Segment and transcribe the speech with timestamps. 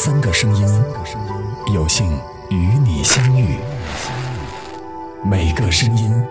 [0.00, 0.64] 三个声音，
[1.74, 2.08] 有幸
[2.50, 3.58] 与你相遇。
[5.24, 6.24] 每个声音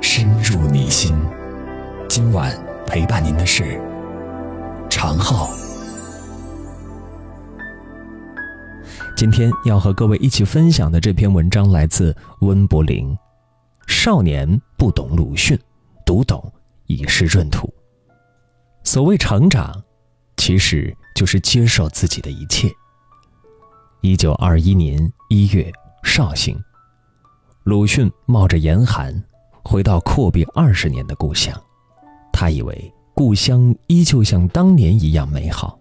[0.00, 1.14] 深入你心。
[2.08, 2.50] 今晚
[2.86, 3.78] 陪伴您的是
[4.88, 5.50] 常浩。
[9.14, 13.14] 今天要和各位一起分享的这篇文章来自温柏林。
[13.86, 15.60] 少年不懂鲁迅，
[16.06, 16.50] 读懂
[16.86, 17.70] 已是闰土。
[18.82, 19.84] 所谓成长，
[20.38, 22.66] 其实就是接受自己的一切。
[24.04, 25.72] 一九二一年一月，
[26.02, 26.54] 绍兴，
[27.62, 29.18] 鲁迅冒着严寒
[29.62, 31.58] 回到阔别二十年的故乡。
[32.30, 35.78] 他以为故乡依旧像当年一样美好，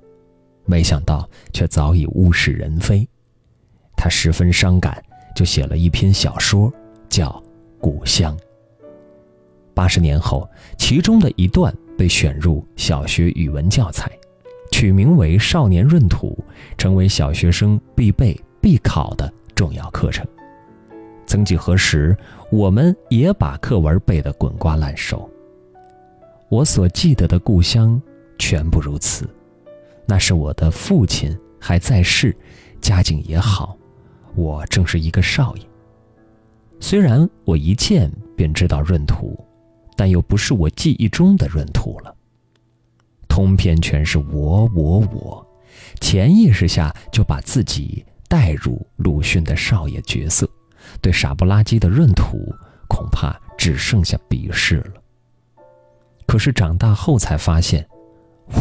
[0.64, 3.06] 没想到却早已物是人非。
[3.98, 5.04] 他十分伤感，
[5.36, 6.72] 就写了一篇小说，
[7.10, 7.30] 叫
[7.82, 8.34] 《故乡》。
[9.74, 14.10] 八十年后，其中的一段被选入小学语文教材。
[14.84, 16.38] 取名为《少年闰土》，
[16.78, 20.28] 成为小学生必备必考的重要课程。
[21.26, 22.14] 曾几何时，
[22.52, 25.30] 我们也把课文背得滚瓜烂熟。
[26.50, 28.02] 我所记得的故乡，
[28.38, 29.26] 全部如此。
[30.06, 32.36] 那是我的父亲还在世，
[32.82, 33.78] 家境也好，
[34.36, 35.64] 我正是一个少爷。
[36.82, 39.42] 虽然我一见便知道闰土，
[39.96, 42.14] 但又不是我记忆中的闰土了。
[43.34, 45.44] 通篇全是我我我，
[46.00, 50.48] 潜意识下就把自己带入鲁迅的少爷角色，
[51.02, 52.54] 对傻不拉几的闰土
[52.88, 55.02] 恐怕只剩下鄙视了。
[56.28, 57.84] 可是长大后才发现，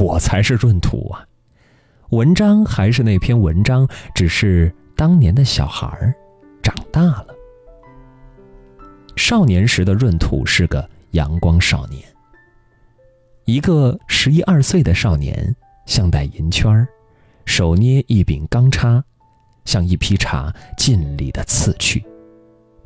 [0.01, 1.23] 我才是闰土啊！
[2.09, 6.15] 文章还是那篇文章，只是当年的小孩儿
[6.63, 7.27] 长大了。
[9.17, 12.03] 少年时的闰土是个阳光少年。
[13.45, 15.55] 一个十一二岁的少年，
[15.85, 16.87] 项戴银圈儿，
[17.45, 19.03] 手捏一柄钢叉，
[19.65, 22.05] 向一匹茶尽力的刺去，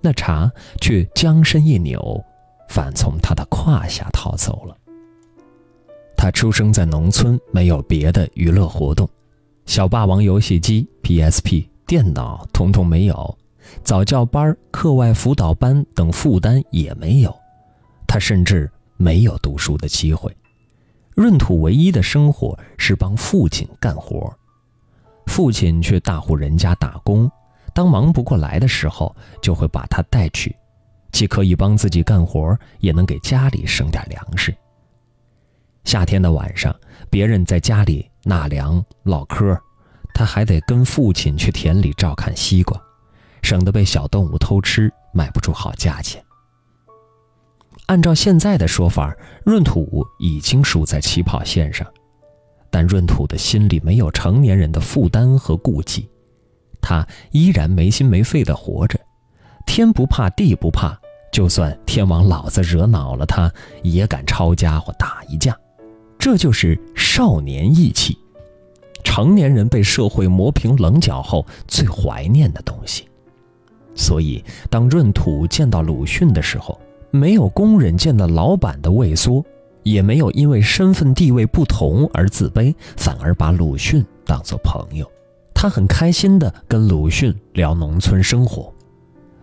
[0.01, 2.25] 那茶却将身一扭，
[2.71, 4.75] 反从他的胯下逃走了。
[6.17, 9.07] 他出生在农村，没有别的娱乐活动，
[9.67, 13.39] 小霸王游戏机、PSP、电脑统统没有，
[13.85, 17.39] 早教班、课外辅导班等负担也没有，
[18.09, 20.35] 他甚至没有读书的机会。
[21.17, 24.31] 闰土唯一的生活是帮父亲干活，
[25.27, 27.31] 父亲去大户人家打工，
[27.73, 30.55] 当忙不过来的时候，就会把他带去，
[31.13, 34.55] 既可以帮自己干活，也能给家里省点粮食。
[35.85, 36.75] 夏天的晚上，
[37.09, 39.59] 别人在家里纳凉唠嗑，
[40.13, 42.79] 他还得跟父亲去田里照看西瓜，
[43.41, 46.23] 省得被小动物偷吃，卖不出好价钱。
[47.87, 49.15] 按照现在的说法，
[49.45, 51.87] 闰土已经输在起跑线上，
[52.69, 56.09] 但闰土的心里没有成年人的负担和顾忌，
[56.81, 58.99] 他依然没心没肺地活着，
[59.67, 60.99] 天不怕地不怕，
[61.33, 63.53] 就算天王老子惹恼了他，
[63.85, 65.57] 也敢抄家伙打一架，
[66.19, 68.19] 这就是少年义气，
[69.05, 73.09] 成年人被社会磨平棱角后最怀念的东西。
[73.95, 76.79] 所以，当闰土见到鲁迅的时候，
[77.17, 79.45] 没有工人见到老板的畏缩，
[79.83, 85.11] 也没有因为身份地位不同而自卑，反而把鲁迅当作朋友。
[85.55, 88.73] 他很开心地跟鲁迅聊农村生活，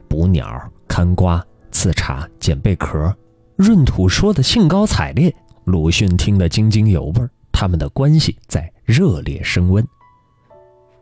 [0.08, 3.14] 捕鸟、看瓜、刺茶、捡贝壳。
[3.58, 5.34] 闰土说的兴高采烈，
[5.66, 7.28] 鲁迅听得津津有味。
[7.52, 9.86] 他们的关系在热烈升温。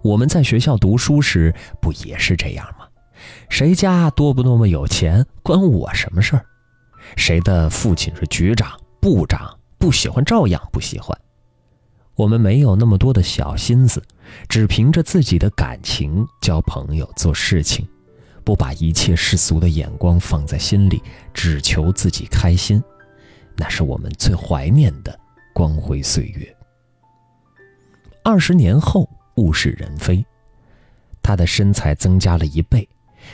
[0.01, 2.85] 我们在学校读书时不也是这样吗？
[3.49, 6.45] 谁家多不多么有钱，关我什么事儿？
[7.15, 9.57] 谁的父亲是局长、部长？
[9.77, 11.19] 不喜欢照样不喜欢。
[12.13, 13.99] 我们没有那么多的小心思，
[14.47, 17.87] 只凭着自己的感情交朋友、做事情，
[18.43, 21.01] 不把一切世俗的眼光放在心里，
[21.33, 22.79] 只求自己开心。
[23.55, 25.19] 那是我们最怀念的
[25.51, 26.55] 光辉岁月。
[28.23, 30.23] 二十年后，物是人非，
[31.23, 32.87] 他的身材增加了一倍，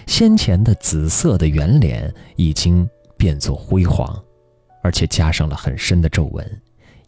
[0.06, 2.89] 先前的紫色的圆脸已经。
[3.17, 4.23] 变作灰黄，
[4.83, 6.61] 而且加上了很深的皱纹，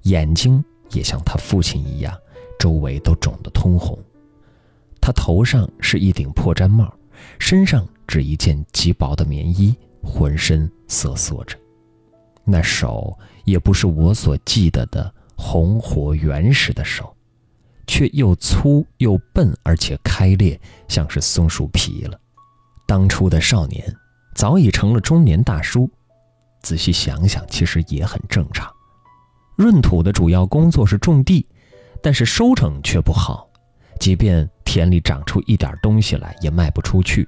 [0.03, 2.13] 眼睛也像他父亲一样，
[2.59, 3.97] 周围都肿得通红。
[5.00, 6.94] 他头上是一顶破毡帽，
[7.39, 11.57] 身上只一件极薄的棉衣，浑身瑟缩着。
[12.44, 17.15] 那手也不是我所记得的红活原始的手，
[17.88, 22.19] 却又粗又笨，而且开裂，像是松树皮了。
[22.88, 23.95] 当初的少年，
[24.35, 25.89] 早已成了中年大叔。
[26.61, 28.69] 仔细想想，其实也很正常。
[29.57, 31.45] 闰土的主要工作是种地，
[32.01, 33.50] 但是收成却不好。
[34.00, 37.27] 即便田里长出一点东西来也卖不出去，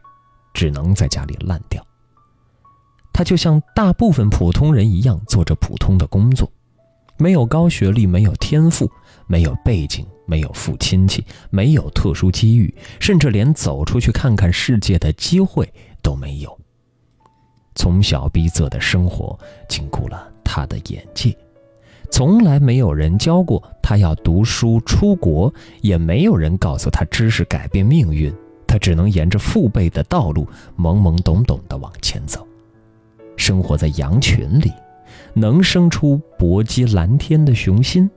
[0.53, 1.85] 只能在家里烂掉。
[3.11, 6.49] 他就像大部分普通人一样，做着普通的工作，
[7.17, 8.89] 没有高学历，没有天赋，
[9.27, 15.69] 没有背景，没有富亲戚，没有特殊机遇，甚至连走出去看看世界的机会
[16.01, 16.57] 都没有。
[17.81, 19.35] 从小逼仄的生活
[19.67, 21.35] 禁锢了他的眼界，
[22.11, 25.51] 从来没有人教过他要读书出国，
[25.81, 28.31] 也没有人告诉他知识改变命运，
[28.67, 30.47] 他只能沿着父辈的道路
[30.77, 32.47] 懵懵懂懂地往前走。
[33.35, 34.71] 生活在羊群里，
[35.33, 38.07] 能生出搏击蓝天的雄心？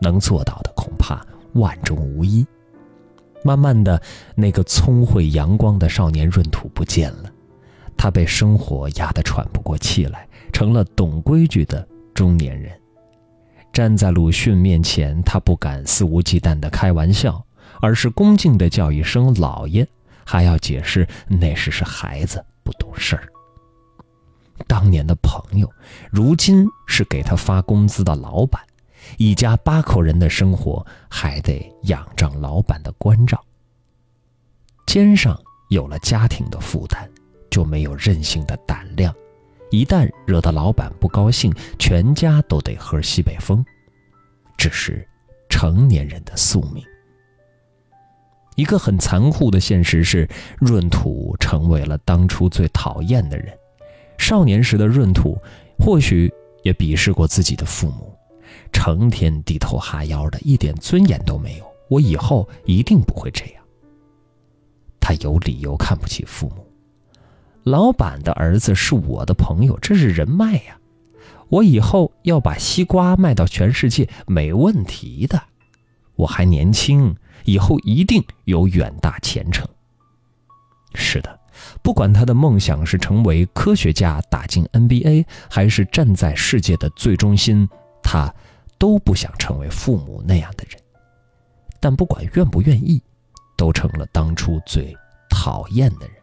[0.00, 1.22] 能做到的恐怕
[1.56, 2.46] 万中无一。
[3.42, 4.00] 慢慢的，
[4.34, 7.30] 那个聪慧阳光的少年闰土不见了，
[7.96, 12.72] 他被生活压得喘不过气来，成了懂规矩的中年人。
[13.72, 17.44] 站在鲁迅面前，他不敢肆无忌惮地开玩笑，
[17.80, 19.86] 而是恭敬地叫一声“老爷”，
[20.24, 23.28] 还要解释那时是孩子，不懂事儿。
[24.68, 25.68] 当年的朋友，
[26.10, 28.62] 如今是给他发工资的老板，
[29.18, 33.42] 一家八口人的生活还得仰仗老板的关照。
[34.86, 35.36] 肩上
[35.70, 37.10] 有了家庭的负担，
[37.54, 39.14] 就没有任性的胆量。
[39.70, 43.64] 一旦惹得老板不高兴，全家都得喝西北风。
[44.56, 45.06] 这是
[45.48, 46.84] 成年人的宿命。
[48.56, 50.28] 一个很残酷的现实是，
[50.62, 53.56] 闰土成为了当初最讨厌的人。
[54.18, 55.38] 少年时的闰土，
[55.78, 56.32] 或许
[56.64, 58.12] 也鄙视过自己的父母，
[58.72, 61.64] 成天低头哈腰的，一点尊严都没有。
[61.88, 63.62] 我以后一定不会这样。
[65.00, 66.63] 他有理由看不起父母。
[67.64, 70.78] 老板的儿子是我的朋友，这是人脉呀。
[71.48, 75.42] 我以后要把西瓜卖到全世界，没问题的。
[76.16, 79.66] 我还年轻，以后一定有远大前程。
[80.94, 81.40] 是的。
[81.82, 87.68] 不管他的梦想是成为科学家、打进 NBA，还是站在世界的最中心，
[88.02, 88.32] 他
[88.78, 90.78] 都不想成为父母那样的人。
[91.80, 93.00] 但不管愿不愿意，
[93.56, 94.94] 都成了当初最
[95.30, 96.16] 讨厌的人。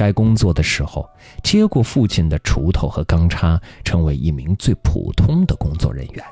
[0.00, 1.06] 该工作的时候，
[1.42, 6.24] 接过父亲的锄头和钢叉，成为一名最普通的工作人员；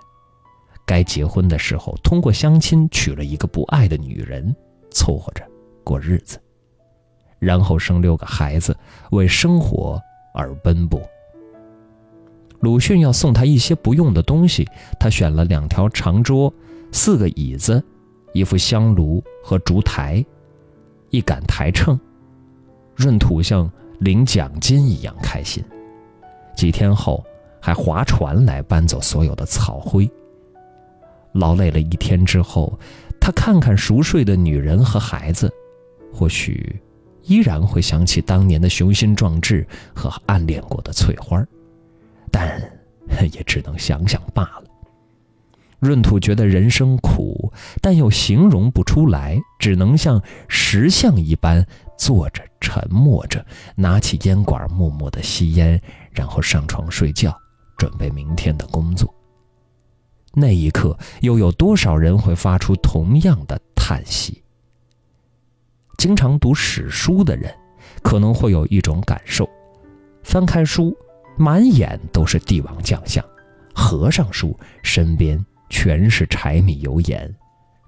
[0.86, 4.56] 该结婚的时候，通过相亲娶了一个不爱的女人，
[4.90, 5.46] 凑合着
[5.84, 6.40] 过日子。
[7.38, 8.74] 然后生六个孩子，
[9.10, 10.00] 为生活
[10.32, 10.98] 而奔波。
[12.60, 14.66] 鲁迅要送他一些不用的东西，
[14.98, 16.50] 他选了两条长桌、
[16.90, 17.84] 四个椅子、
[18.32, 20.24] 一副香炉和烛台、
[21.10, 22.00] 一杆台秤。
[22.98, 25.64] 闰土像领奖金一样开心。
[26.54, 27.24] 几天后，
[27.60, 30.08] 还划船来搬走所有的草灰。
[31.32, 32.78] 劳累了一天之后，
[33.20, 35.52] 他看看熟睡的女人和孩子，
[36.12, 36.80] 或许。
[37.24, 41.44] 依然会想起当年的雄心壮志和暗恋过的翠花，
[42.32, 42.58] 但
[43.34, 44.64] 也只能想想罢了。
[45.80, 51.64] 闰土觉得人生苦，但又形容不出来，只能像石像一般
[51.96, 53.44] 坐着，沉默着，
[53.76, 55.80] 拿起烟管，默默的吸烟，
[56.10, 57.36] 然后上床睡觉，
[57.76, 59.12] 准备明天的工作。
[60.34, 64.42] 那一刻，又有多少人会发出同样的叹息？
[65.96, 67.52] 经常读史书的人，
[68.02, 69.48] 可能会有一种感受：
[70.22, 70.96] 翻开书，
[71.36, 73.24] 满眼都是帝王将相；
[73.74, 77.32] 合上书，身边全是柴米油盐。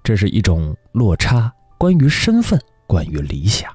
[0.03, 3.71] 这是一种落差，关于身份，关于理想。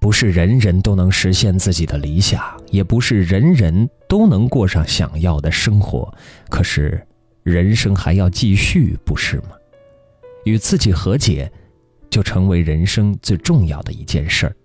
[0.00, 2.40] 不是人人都能实现自己的理想，
[2.70, 6.12] 也不是人人都能过上想要的生活。
[6.48, 7.06] 可是，
[7.42, 9.50] 人生还要继续，不是吗？
[10.44, 11.50] 与自己和解。
[12.08, 14.56] 就成为人生最重要的一件事儿。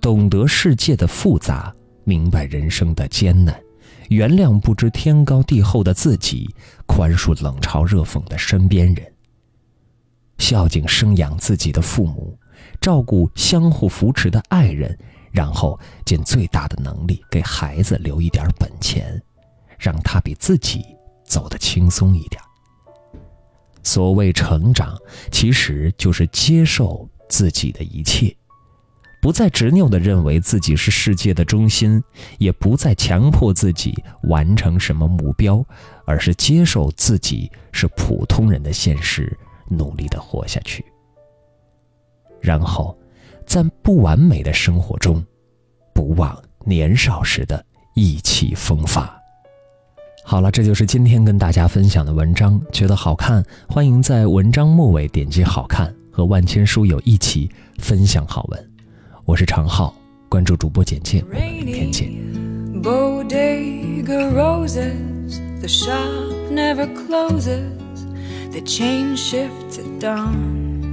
[0.00, 3.60] 懂得世界的复杂，明白人生的艰难，
[4.08, 6.52] 原谅不知天高地厚的自己，
[6.86, 9.12] 宽恕冷嘲热讽的身边人，
[10.38, 12.36] 孝敬生养自己的父母，
[12.80, 14.98] 照顾相互扶持的爱人，
[15.30, 19.22] 然后尽最大的能力给孩子留一点本钱，
[19.78, 20.84] 让他比自己
[21.24, 22.42] 走得轻松一点。
[23.82, 24.98] 所谓成长，
[25.30, 28.36] 其实就是接受自己的一切，
[29.20, 32.02] 不再执拗地认为自己是世界的中心，
[32.38, 35.64] 也不再强迫自己完成什么目标，
[36.06, 39.36] 而是接受自己是普通人的现实，
[39.68, 40.84] 努力地活下去。
[42.40, 42.96] 然后，
[43.44, 45.22] 在不完美的生活中，
[45.92, 46.34] 不忘
[46.64, 47.62] 年少时的
[47.94, 49.14] 意气风发。
[50.24, 52.58] 好了，这就是今天跟大家分享的文章。
[52.72, 58.70] 觉得好看，欢迎在文章末尾点击“好看”，和万千书友一起分享好文。
[59.29, 59.93] 我是常浩，
[60.29, 62.09] 关注主播简介，我们明天见。
[62.81, 67.71] Bodega roses, the shop never closes,
[68.51, 70.83] the chain shifts at dawn.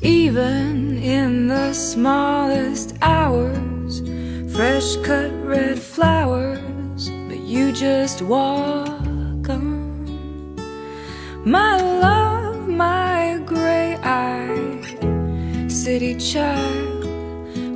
[0.00, 4.00] Even in the smallest hours,
[4.52, 10.06] fresh cut red flowers, but you just walk on.
[11.44, 11.80] My
[15.93, 17.03] city child,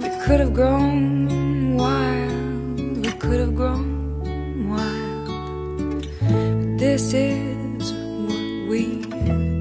[0.02, 7.94] we could have grown wild, we could have grown wild, but this is
[8.26, 9.04] what we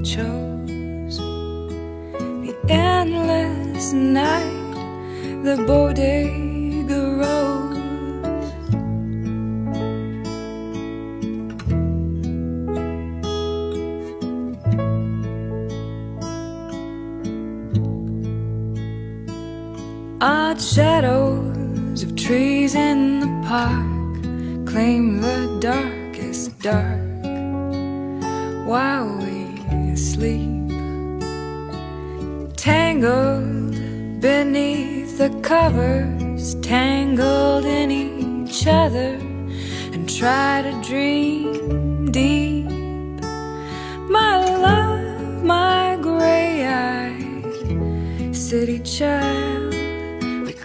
[0.03, 1.19] chose
[2.45, 4.73] the endless night,
[5.43, 6.46] the bodega
[20.59, 24.65] Shadows of trees in the park.
[24.65, 26.99] Claim the darkest dark
[28.65, 30.69] while we sleep.
[32.57, 33.71] Tangled
[34.19, 39.19] beneath the covers, tangled in each other,
[39.93, 42.65] and try to dream deep.
[44.09, 49.56] My love, my gray eyed city child,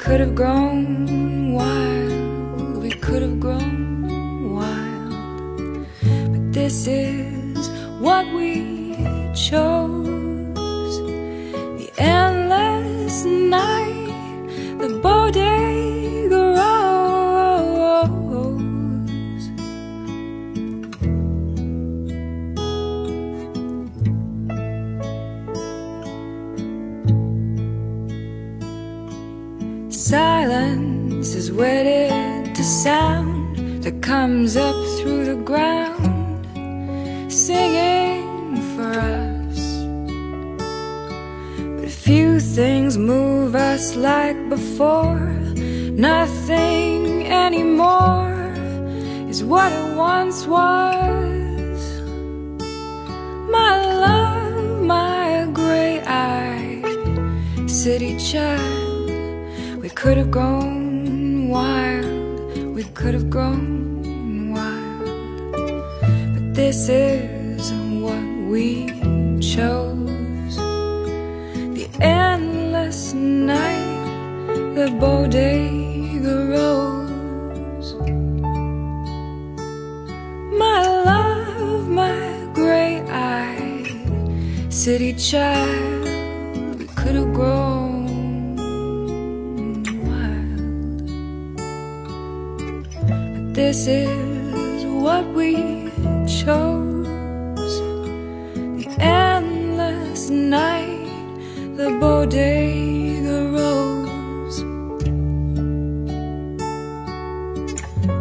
[0.03, 5.87] could have grown wild, we could have grown wild,
[6.33, 7.69] but this is
[8.01, 8.97] what we
[9.33, 10.03] chose.
[30.03, 36.45] Silence is wedded to sound that comes up through the ground,
[37.33, 39.61] singing for us.
[41.81, 45.21] But few things move us like before,
[45.95, 48.55] nothing anymore
[49.29, 51.81] is what it once was.
[53.49, 53.73] My
[54.07, 58.82] love, my gray eyed city child
[60.03, 65.55] could have grown wild, we could have grown wild.
[66.35, 68.89] But this is what we
[69.39, 70.57] chose
[71.77, 74.05] the endless night,
[74.75, 77.95] the bodega rose.
[80.59, 80.81] My
[81.11, 86.09] love, my gray eyed city child,
[86.77, 87.62] we could have grown.
[93.73, 95.55] This is what we
[96.29, 97.07] chose.
[98.77, 101.09] The endless night,
[101.79, 104.59] the bodega rose.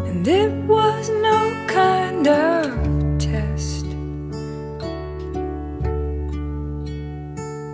[0.08, 2.72] And it was no kind of
[3.20, 3.86] test.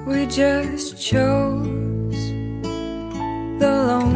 [0.08, 2.26] We just chose
[3.60, 4.07] the lone